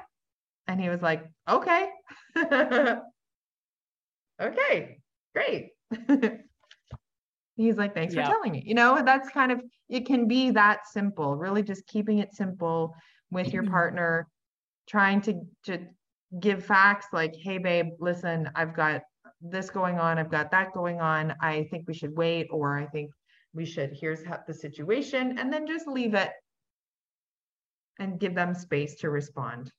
[0.69, 1.89] And he was like okay.
[4.41, 4.99] Okay
[5.35, 5.71] great.
[7.57, 8.27] He's like thanks Yeah.
[8.27, 8.63] for telling me.
[8.65, 12.95] You know that's kind of it can be that simple really just keeping it simple
[13.31, 13.73] with your mm-hmm.
[13.73, 14.29] partner
[14.91, 15.79] trying to to
[16.41, 19.03] give facts like hey babe listen i've got
[19.41, 22.87] this going on i've got that going on i think we should wait or i
[22.87, 23.11] think
[23.55, 26.31] we should here's how the situation and then just leave it
[28.01, 29.71] and give them space to respond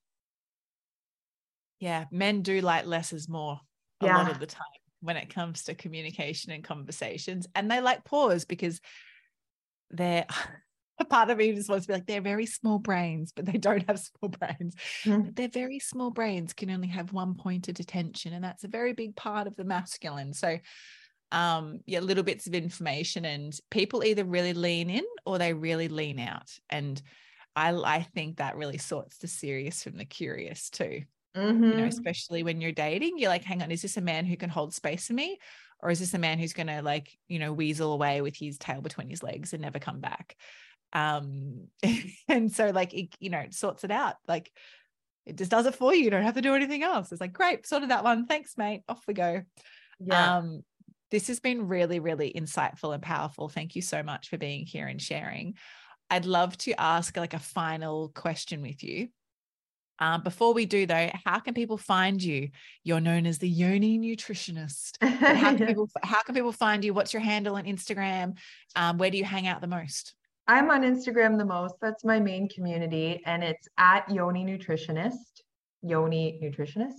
[1.79, 3.59] Yeah, men do like less is more
[4.01, 4.63] a lot of the time
[5.01, 7.47] when it comes to communication and conversations.
[7.55, 8.79] And they like pause because
[9.89, 10.27] they're
[11.05, 13.87] part of me just wants to be like, they're very small brains, but they don't
[13.87, 14.75] have small brains.
[15.03, 15.25] Mhm.
[15.25, 18.33] But their very small brains can only have one point of attention.
[18.33, 20.33] And that's a very big part of the masculine.
[20.33, 20.57] So
[21.33, 25.87] um yeah little bits of information and people either really lean in or they really
[25.87, 27.01] lean out and
[27.55, 31.03] I I think that really sorts the serious from the curious too.
[31.35, 31.63] Mm-hmm.
[31.63, 34.35] You know, especially when you're dating, you're like, hang on, is this a man who
[34.35, 35.39] can hold space for me?
[35.81, 38.81] Or is this a man who's gonna like, you know, weasel away with his tail
[38.81, 40.35] between his legs and never come back?
[40.93, 41.67] Um,
[42.27, 44.15] and so like it, you know, it sorts it out.
[44.27, 44.51] Like
[45.25, 46.03] it just does it for you.
[46.03, 47.11] You don't have to do anything else.
[47.11, 48.25] It's like, great, sorted that one.
[48.25, 48.83] Thanks, mate.
[48.89, 49.43] Off we go.
[49.99, 50.37] Yeah.
[50.37, 50.63] Um,
[51.11, 53.49] this has been really, really insightful and powerful.
[53.49, 55.55] Thank you so much for being here and sharing.
[56.09, 59.09] I'd love to ask like a final question with you.
[59.99, 62.49] Um, before we do though, how can people find you?
[62.83, 64.97] You're known as the Yoni nutritionist.
[64.99, 66.93] How can people how can people find you?
[66.93, 68.37] What's your handle on Instagram?
[68.75, 70.15] Um, where do you hang out the most?
[70.51, 71.75] I'm on Instagram the most.
[71.81, 75.39] That's my main community, and it's at Yoni Nutritionist,
[75.81, 76.97] Yoni Nutritionist.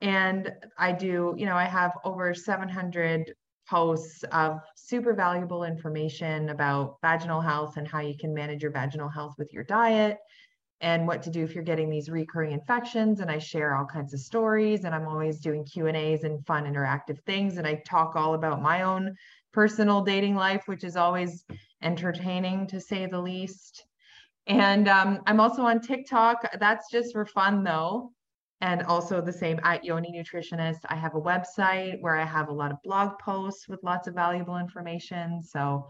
[0.00, 3.34] And I do, you know, I have over 700
[3.68, 9.10] posts of super valuable information about vaginal health and how you can manage your vaginal
[9.10, 10.16] health with your diet
[10.80, 14.12] and what to do if you're getting these recurring infections and i share all kinds
[14.12, 17.80] of stories and i'm always doing q and a's and fun interactive things and i
[17.86, 19.14] talk all about my own
[19.54, 21.44] personal dating life which is always
[21.82, 23.86] entertaining to say the least.
[24.46, 26.44] And um, i'm also on tiktok.
[26.58, 28.12] That's just for fun though.
[28.60, 30.80] And also the same at yoni nutritionist.
[30.88, 34.14] I have a website where i have a lot of blog posts with lots of
[34.14, 35.42] valuable information.
[35.42, 35.86] So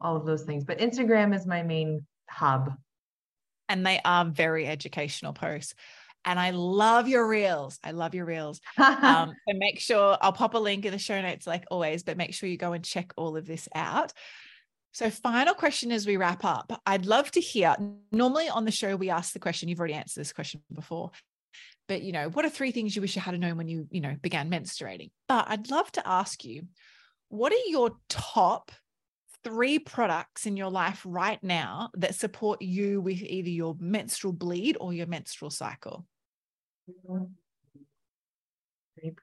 [0.00, 0.64] all of those things.
[0.64, 2.72] But instagram is my main hub.
[3.68, 5.74] And they are very educational posts.
[6.24, 7.78] And I love your reels.
[7.84, 8.60] I love your reels.
[9.04, 12.16] Um, and make sure I'll pop a link in the show notes, like always, but
[12.16, 14.12] make sure you go and check all of this out.
[14.92, 17.74] So, final question as we wrap up, I'd love to hear.
[18.12, 21.10] Normally on the show, we ask the question, you've already answered this question before,
[21.88, 24.00] but you know, what are three things you wish you had known when you, you
[24.00, 25.10] know, began menstruating?
[25.28, 26.62] But I'd love to ask you,
[27.28, 28.70] what are your top
[29.42, 34.76] three products in your life right now that support you with either your menstrual bleed
[34.80, 36.06] or your menstrual cycle?
[36.86, 36.96] Three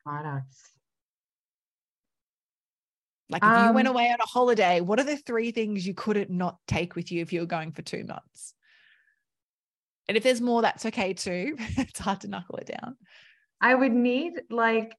[0.04, 0.72] products.
[3.30, 5.88] Like if um, you went Um, away on a holiday, what are the three things
[5.88, 8.54] you couldn't not take with you if you were going for two months?
[10.08, 11.56] And if there's more, that's okay too.
[11.60, 12.98] it's hard to knuckle it down.
[13.62, 14.94] I would need like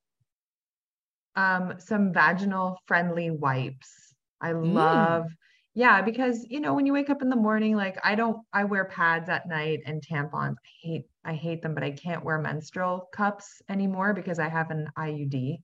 [1.36, 4.14] um some vaginal friendly wipes.
[4.40, 4.62] I Mm.
[4.62, 5.26] love
[5.74, 8.64] yeah, because you know when you wake up in the morning like I don't I
[8.64, 10.54] wear pads at night and tampons.
[10.54, 14.70] I hate I hate them, but I can't wear menstrual cups anymore because I have
[14.70, 15.62] an IUD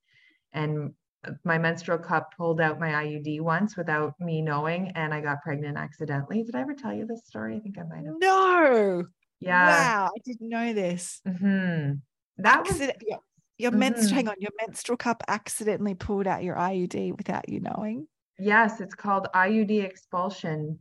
[0.53, 0.95] and
[1.27, 5.43] uh, my menstrual cup pulled out my IUD once without me knowing and I got
[5.43, 6.45] pregnant accidentally.
[6.45, 7.57] Did I ever tell you this story?
[7.57, 8.15] I think I might have.
[8.19, 9.05] No.
[9.41, 9.67] Yeah.
[9.67, 10.11] Wow.
[10.15, 11.21] I didn't know this.
[11.27, 11.93] hmm
[12.39, 13.19] That was Accident- your,
[13.59, 13.79] your Mhm.
[13.79, 18.07] menstrual, hang on, your menstrual cup accidentally pulled out your IUD without you knowing.
[18.39, 20.79] Yes, it's called IUD expulsion.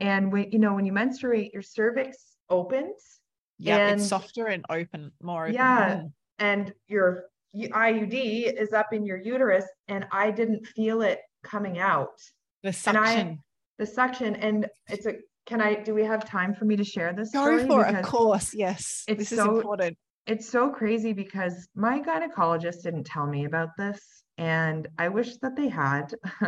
[0.00, 3.20] And when you know when you menstruate, your cervix opens
[3.58, 5.54] Yeah, And- it's softer and open, more open.
[5.54, 5.94] Yeah.
[5.96, 6.12] Mm.
[6.40, 12.18] and your IUD is up in your uterus, and I didn't feel it coming out.
[12.64, 13.38] The And I- suction.
[13.78, 15.14] The suction, and it's a.
[15.46, 15.74] Can I?
[15.82, 17.30] Do we have time for me to share this?
[17.32, 18.54] Go for it, of course.
[18.54, 19.04] Yes.
[19.08, 19.96] it's This is so- important.
[20.26, 25.54] It's so crazy because my gynecologist didn't tell me about this, and I wish that
[25.54, 26.14] they had.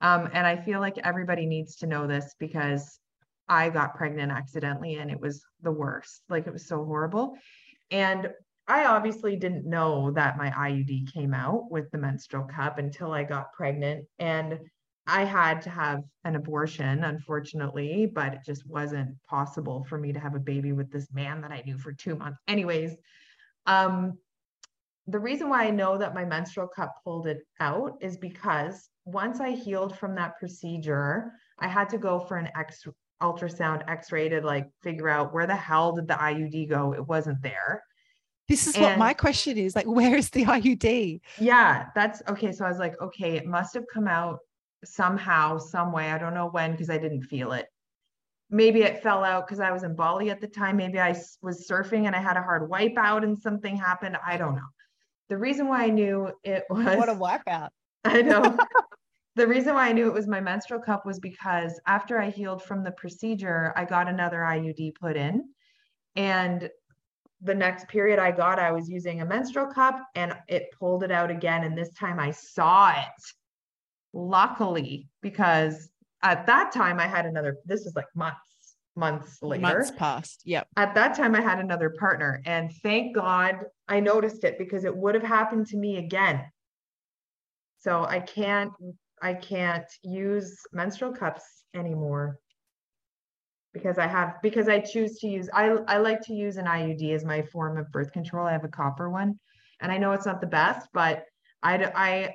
[0.00, 2.98] um, and I feel like everybody needs to know this because
[3.48, 6.22] I got pregnant accidentally and it was the worst.
[6.28, 7.36] Like it was so horrible.
[7.90, 8.30] And
[8.68, 13.22] I obviously didn't know that my IUD came out with the menstrual cup until I
[13.22, 14.06] got pregnant.
[14.18, 14.58] And
[15.06, 20.18] I had to have an abortion, unfortunately, but it just wasn't possible for me to
[20.18, 22.40] have a baby with this man that I knew for two months.
[22.48, 22.96] Anyways,
[23.66, 24.18] um,
[25.06, 29.38] the reason why I know that my menstrual cup pulled it out is because once
[29.38, 31.30] I healed from that procedure,
[31.60, 32.84] I had to go for an X
[33.22, 36.94] ultrasound X-ray to like figure out where the hell did the IUD go?
[36.94, 37.82] It wasn't there.
[38.48, 41.20] This is what my question is like, where is the IUD?
[41.38, 42.52] Yeah, that's okay.
[42.52, 44.38] So I was like, okay, it must have come out
[44.84, 46.10] somehow, some way.
[46.10, 47.66] I don't know when because I didn't feel it.
[48.48, 50.76] Maybe it fell out because I was in Bali at the time.
[50.76, 54.16] Maybe I was surfing and I had a hard wipeout and something happened.
[54.24, 54.68] I don't know.
[55.28, 57.70] The reason why I knew it was What a wipeout.
[58.04, 58.56] I know.
[59.36, 62.62] The reason why I knew it was my menstrual cup was because after I healed
[62.62, 65.50] from the procedure, I got another IUD put in.
[66.16, 66.70] And
[67.42, 71.10] the next period I got, I was using a menstrual cup and it pulled it
[71.12, 71.64] out again.
[71.64, 73.22] And this time I saw it.
[74.14, 75.90] Luckily, because
[76.22, 78.38] at that time I had another, this was like months,
[78.96, 80.40] months later Months past.
[80.46, 80.66] Yep.
[80.78, 84.96] at that time I had another partner and thank God I noticed it because it
[84.96, 86.42] would have happened to me again.
[87.80, 88.72] So I can't
[89.22, 92.38] I can't use menstrual cups anymore
[93.72, 97.12] because I have because I choose to use I I like to use an IUD
[97.12, 98.46] as my form of birth control.
[98.46, 99.38] I have a copper one,
[99.80, 101.24] and I know it's not the best, but
[101.62, 102.34] I I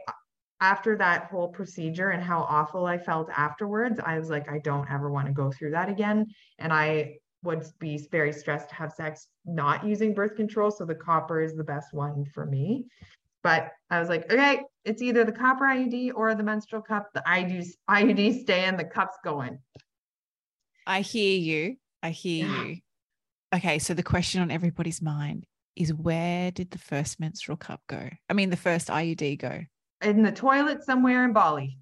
[0.62, 4.90] after that whole procedure and how awful I felt afterwards, I was like, I don't
[4.92, 6.28] ever want to go through that again.
[6.60, 10.70] And I would be very stressed to have sex not using birth control.
[10.70, 12.86] So the copper is the best one for me.
[13.42, 17.10] But I was like, okay, it's either the copper IUD or the menstrual cup.
[17.14, 19.60] The IUDs, IUD stay in, the cup's going.
[20.88, 21.78] I hear you.
[22.02, 22.64] I hear yeah.
[22.64, 22.78] you.
[23.54, 28.10] Okay, so the question on everybody's mind is where did the first menstrual cup go?
[28.30, 29.62] I mean, the first IUD go?
[30.02, 31.78] In the toilet somewhere in Bali.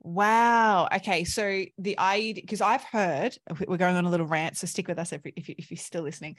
[0.00, 0.88] Wow.
[0.94, 1.24] Okay.
[1.24, 4.98] So the IUD, because I've heard, we're going on a little rant, so stick with
[4.98, 6.36] us if, if, if you're still listening,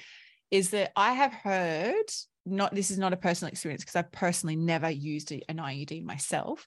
[0.50, 2.06] is that I have heard,
[2.46, 6.66] not this is not a personal experience because I've personally never used an IUD myself,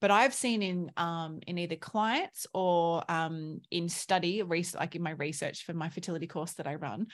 [0.00, 5.12] but I've seen in um, in either clients or um, in study, like in my
[5.12, 7.06] research for my fertility course that I run,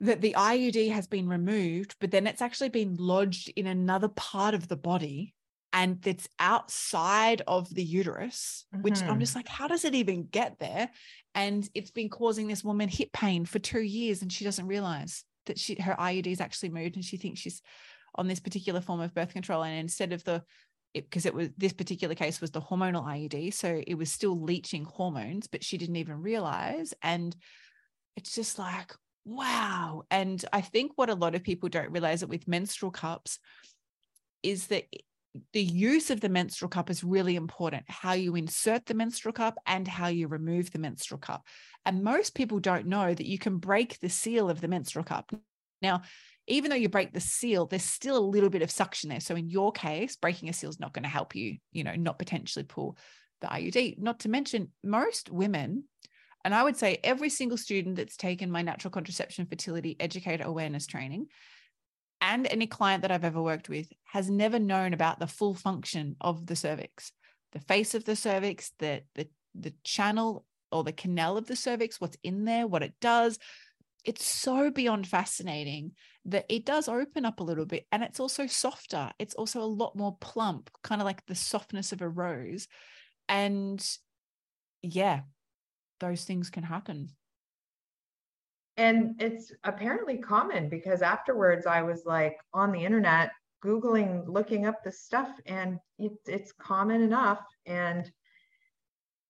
[0.00, 4.54] that the IUD has been removed, but then it's actually been lodged in another part
[4.54, 5.34] of the body
[5.72, 8.82] and it's outside of the uterus, mm-hmm.
[8.82, 9.20] which I'm mm-hmm.
[9.20, 10.90] just like, how does it even get there?
[11.34, 15.24] And it's been causing this woman hip pain for two years, and she doesn't realize
[15.50, 17.60] that she her IUD is actually moved, and she thinks she's
[18.14, 19.62] on this particular form of birth control.
[19.62, 20.42] And instead of the
[20.94, 24.40] because it, it, was this particular case was the hormonal IUD, so it was still
[24.40, 26.94] leaching hormones, but she didn't even realize.
[27.02, 27.36] And
[28.16, 28.92] it's just like,
[29.24, 30.02] wow.
[30.10, 33.38] And I think what a lot of people don't realize that with menstrual cups
[34.42, 34.84] is that
[35.52, 39.56] the use of the menstrual cup is really important how you insert the menstrual cup
[39.66, 41.46] and how you remove the menstrual cup.
[41.86, 45.32] And most people don't know that you can break the seal of the menstrual cup.
[45.82, 46.02] Now
[46.46, 49.20] even though you break the seal there's still a little bit of suction there.
[49.20, 51.94] So in your case breaking a seal is not going to help you you know
[51.94, 52.96] not potentially pull
[53.40, 55.84] the iud not to mention most women
[56.44, 60.86] and i would say every single student that's taken my natural contraception fertility educator awareness
[60.86, 61.26] training
[62.30, 66.14] and any client that I've ever worked with has never known about the full function
[66.20, 67.10] of the cervix,
[67.50, 72.00] the face of the cervix, the the the channel or the canal of the cervix,
[72.00, 73.36] what's in there, what it does.
[74.04, 75.92] It's so beyond fascinating
[76.26, 79.10] that it does open up a little bit and it's also softer.
[79.18, 82.68] It's also a lot more plump, kind of like the softness of a rose.
[83.28, 83.84] And
[84.82, 85.22] yeah,
[85.98, 87.08] those things can happen
[88.80, 93.30] and it's apparently common because afterwards I was like on the internet
[93.62, 98.10] googling looking up the stuff and it, it's common enough and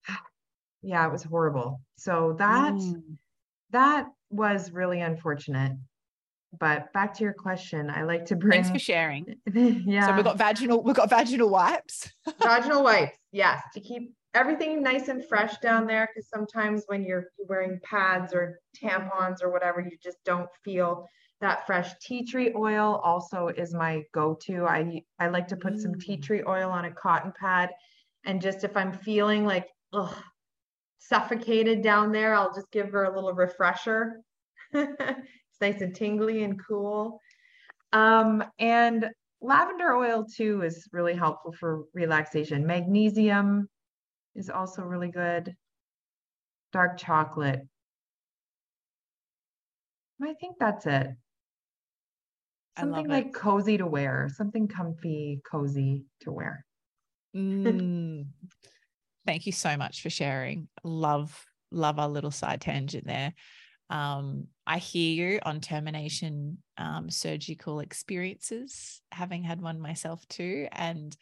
[0.82, 1.80] yeah it was horrible.
[1.96, 3.03] So that mm.
[3.70, 5.72] that was really unfortunate.
[6.59, 9.36] But back to your question i like to bring thanks for sharing.
[9.53, 10.07] Yeah.
[10.07, 12.09] So we've got vaginal we've got vaginal wipes?
[12.40, 17.26] Vaginal wipes yes to keep everything nice and fresh down there because sometimes when you're
[17.49, 21.07] wearing pads or tampons or whatever, you just don't feel
[21.41, 24.66] that fresh tea tree oil also is my go-to.
[24.66, 25.81] I I like to put mm.
[25.81, 26.22] some tea mm.
[26.22, 27.70] tree oil on a cotton pad
[28.24, 30.14] and just if I'm feeling like ugh,
[30.99, 34.20] suffocated down there, I'll just give her a little refresher.
[34.72, 37.20] it's nice and tingly and cool.
[37.93, 39.09] Um, and
[39.41, 42.66] lavender oil too is really helpful for relaxation.
[42.66, 43.68] Magnesium,
[44.41, 45.55] is also really good.
[46.72, 47.61] Dark chocolate.
[50.22, 51.09] I think that's it.
[52.78, 53.34] Something like it.
[53.34, 56.64] cozy to wear, something comfy, cozy to wear.
[57.36, 58.26] mm.
[59.26, 60.68] Thank you so much for sharing.
[60.82, 63.34] Love, love our little side tangent there.
[63.91, 70.68] Um, I hear you on termination um, surgical experiences, having had one myself too.
[70.72, 71.14] And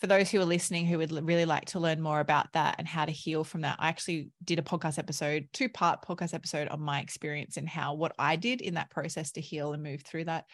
[0.00, 2.88] for those who are listening who would really like to learn more about that and
[2.88, 6.68] how to heal from that, I actually did a podcast episode, two part podcast episode
[6.68, 10.02] on my experience and how what I did in that process to heal and move
[10.02, 10.46] through that.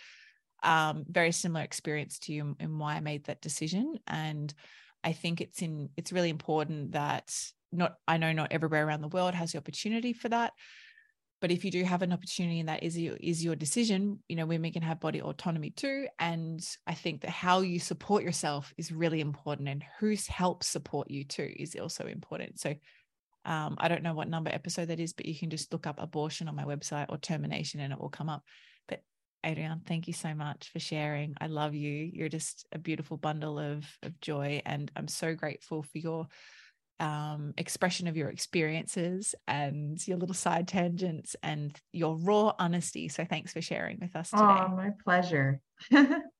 [0.62, 3.96] Um, very similar experience to you and why I made that decision.
[4.06, 4.52] And
[5.02, 7.34] I think it's in it's really important that
[7.72, 10.52] not I know not everywhere around the world has the opportunity for that
[11.40, 14.36] but if you do have an opportunity and that is your is your decision you
[14.36, 16.06] know women can have body autonomy too.
[16.18, 21.10] And i think that how you support yourself is really important and who's helps support
[21.10, 22.60] you too is also important.
[22.60, 22.74] So
[23.46, 25.98] um, i don't know what number episode that is but you can just look up
[25.98, 28.42] abortion on my website or termination and it will come up.
[28.88, 29.02] But
[29.44, 31.34] Adrienne thank you so much for sharing.
[31.40, 32.10] I love you.
[32.12, 36.26] You're just a beautiful bundle of of joy and i'm so grateful for your
[37.00, 43.08] um, expression of your experiences and your little side tangents and your raw honesty.
[43.08, 44.44] So thanks for sharing with us today.
[44.44, 45.60] Oh, my pleasure.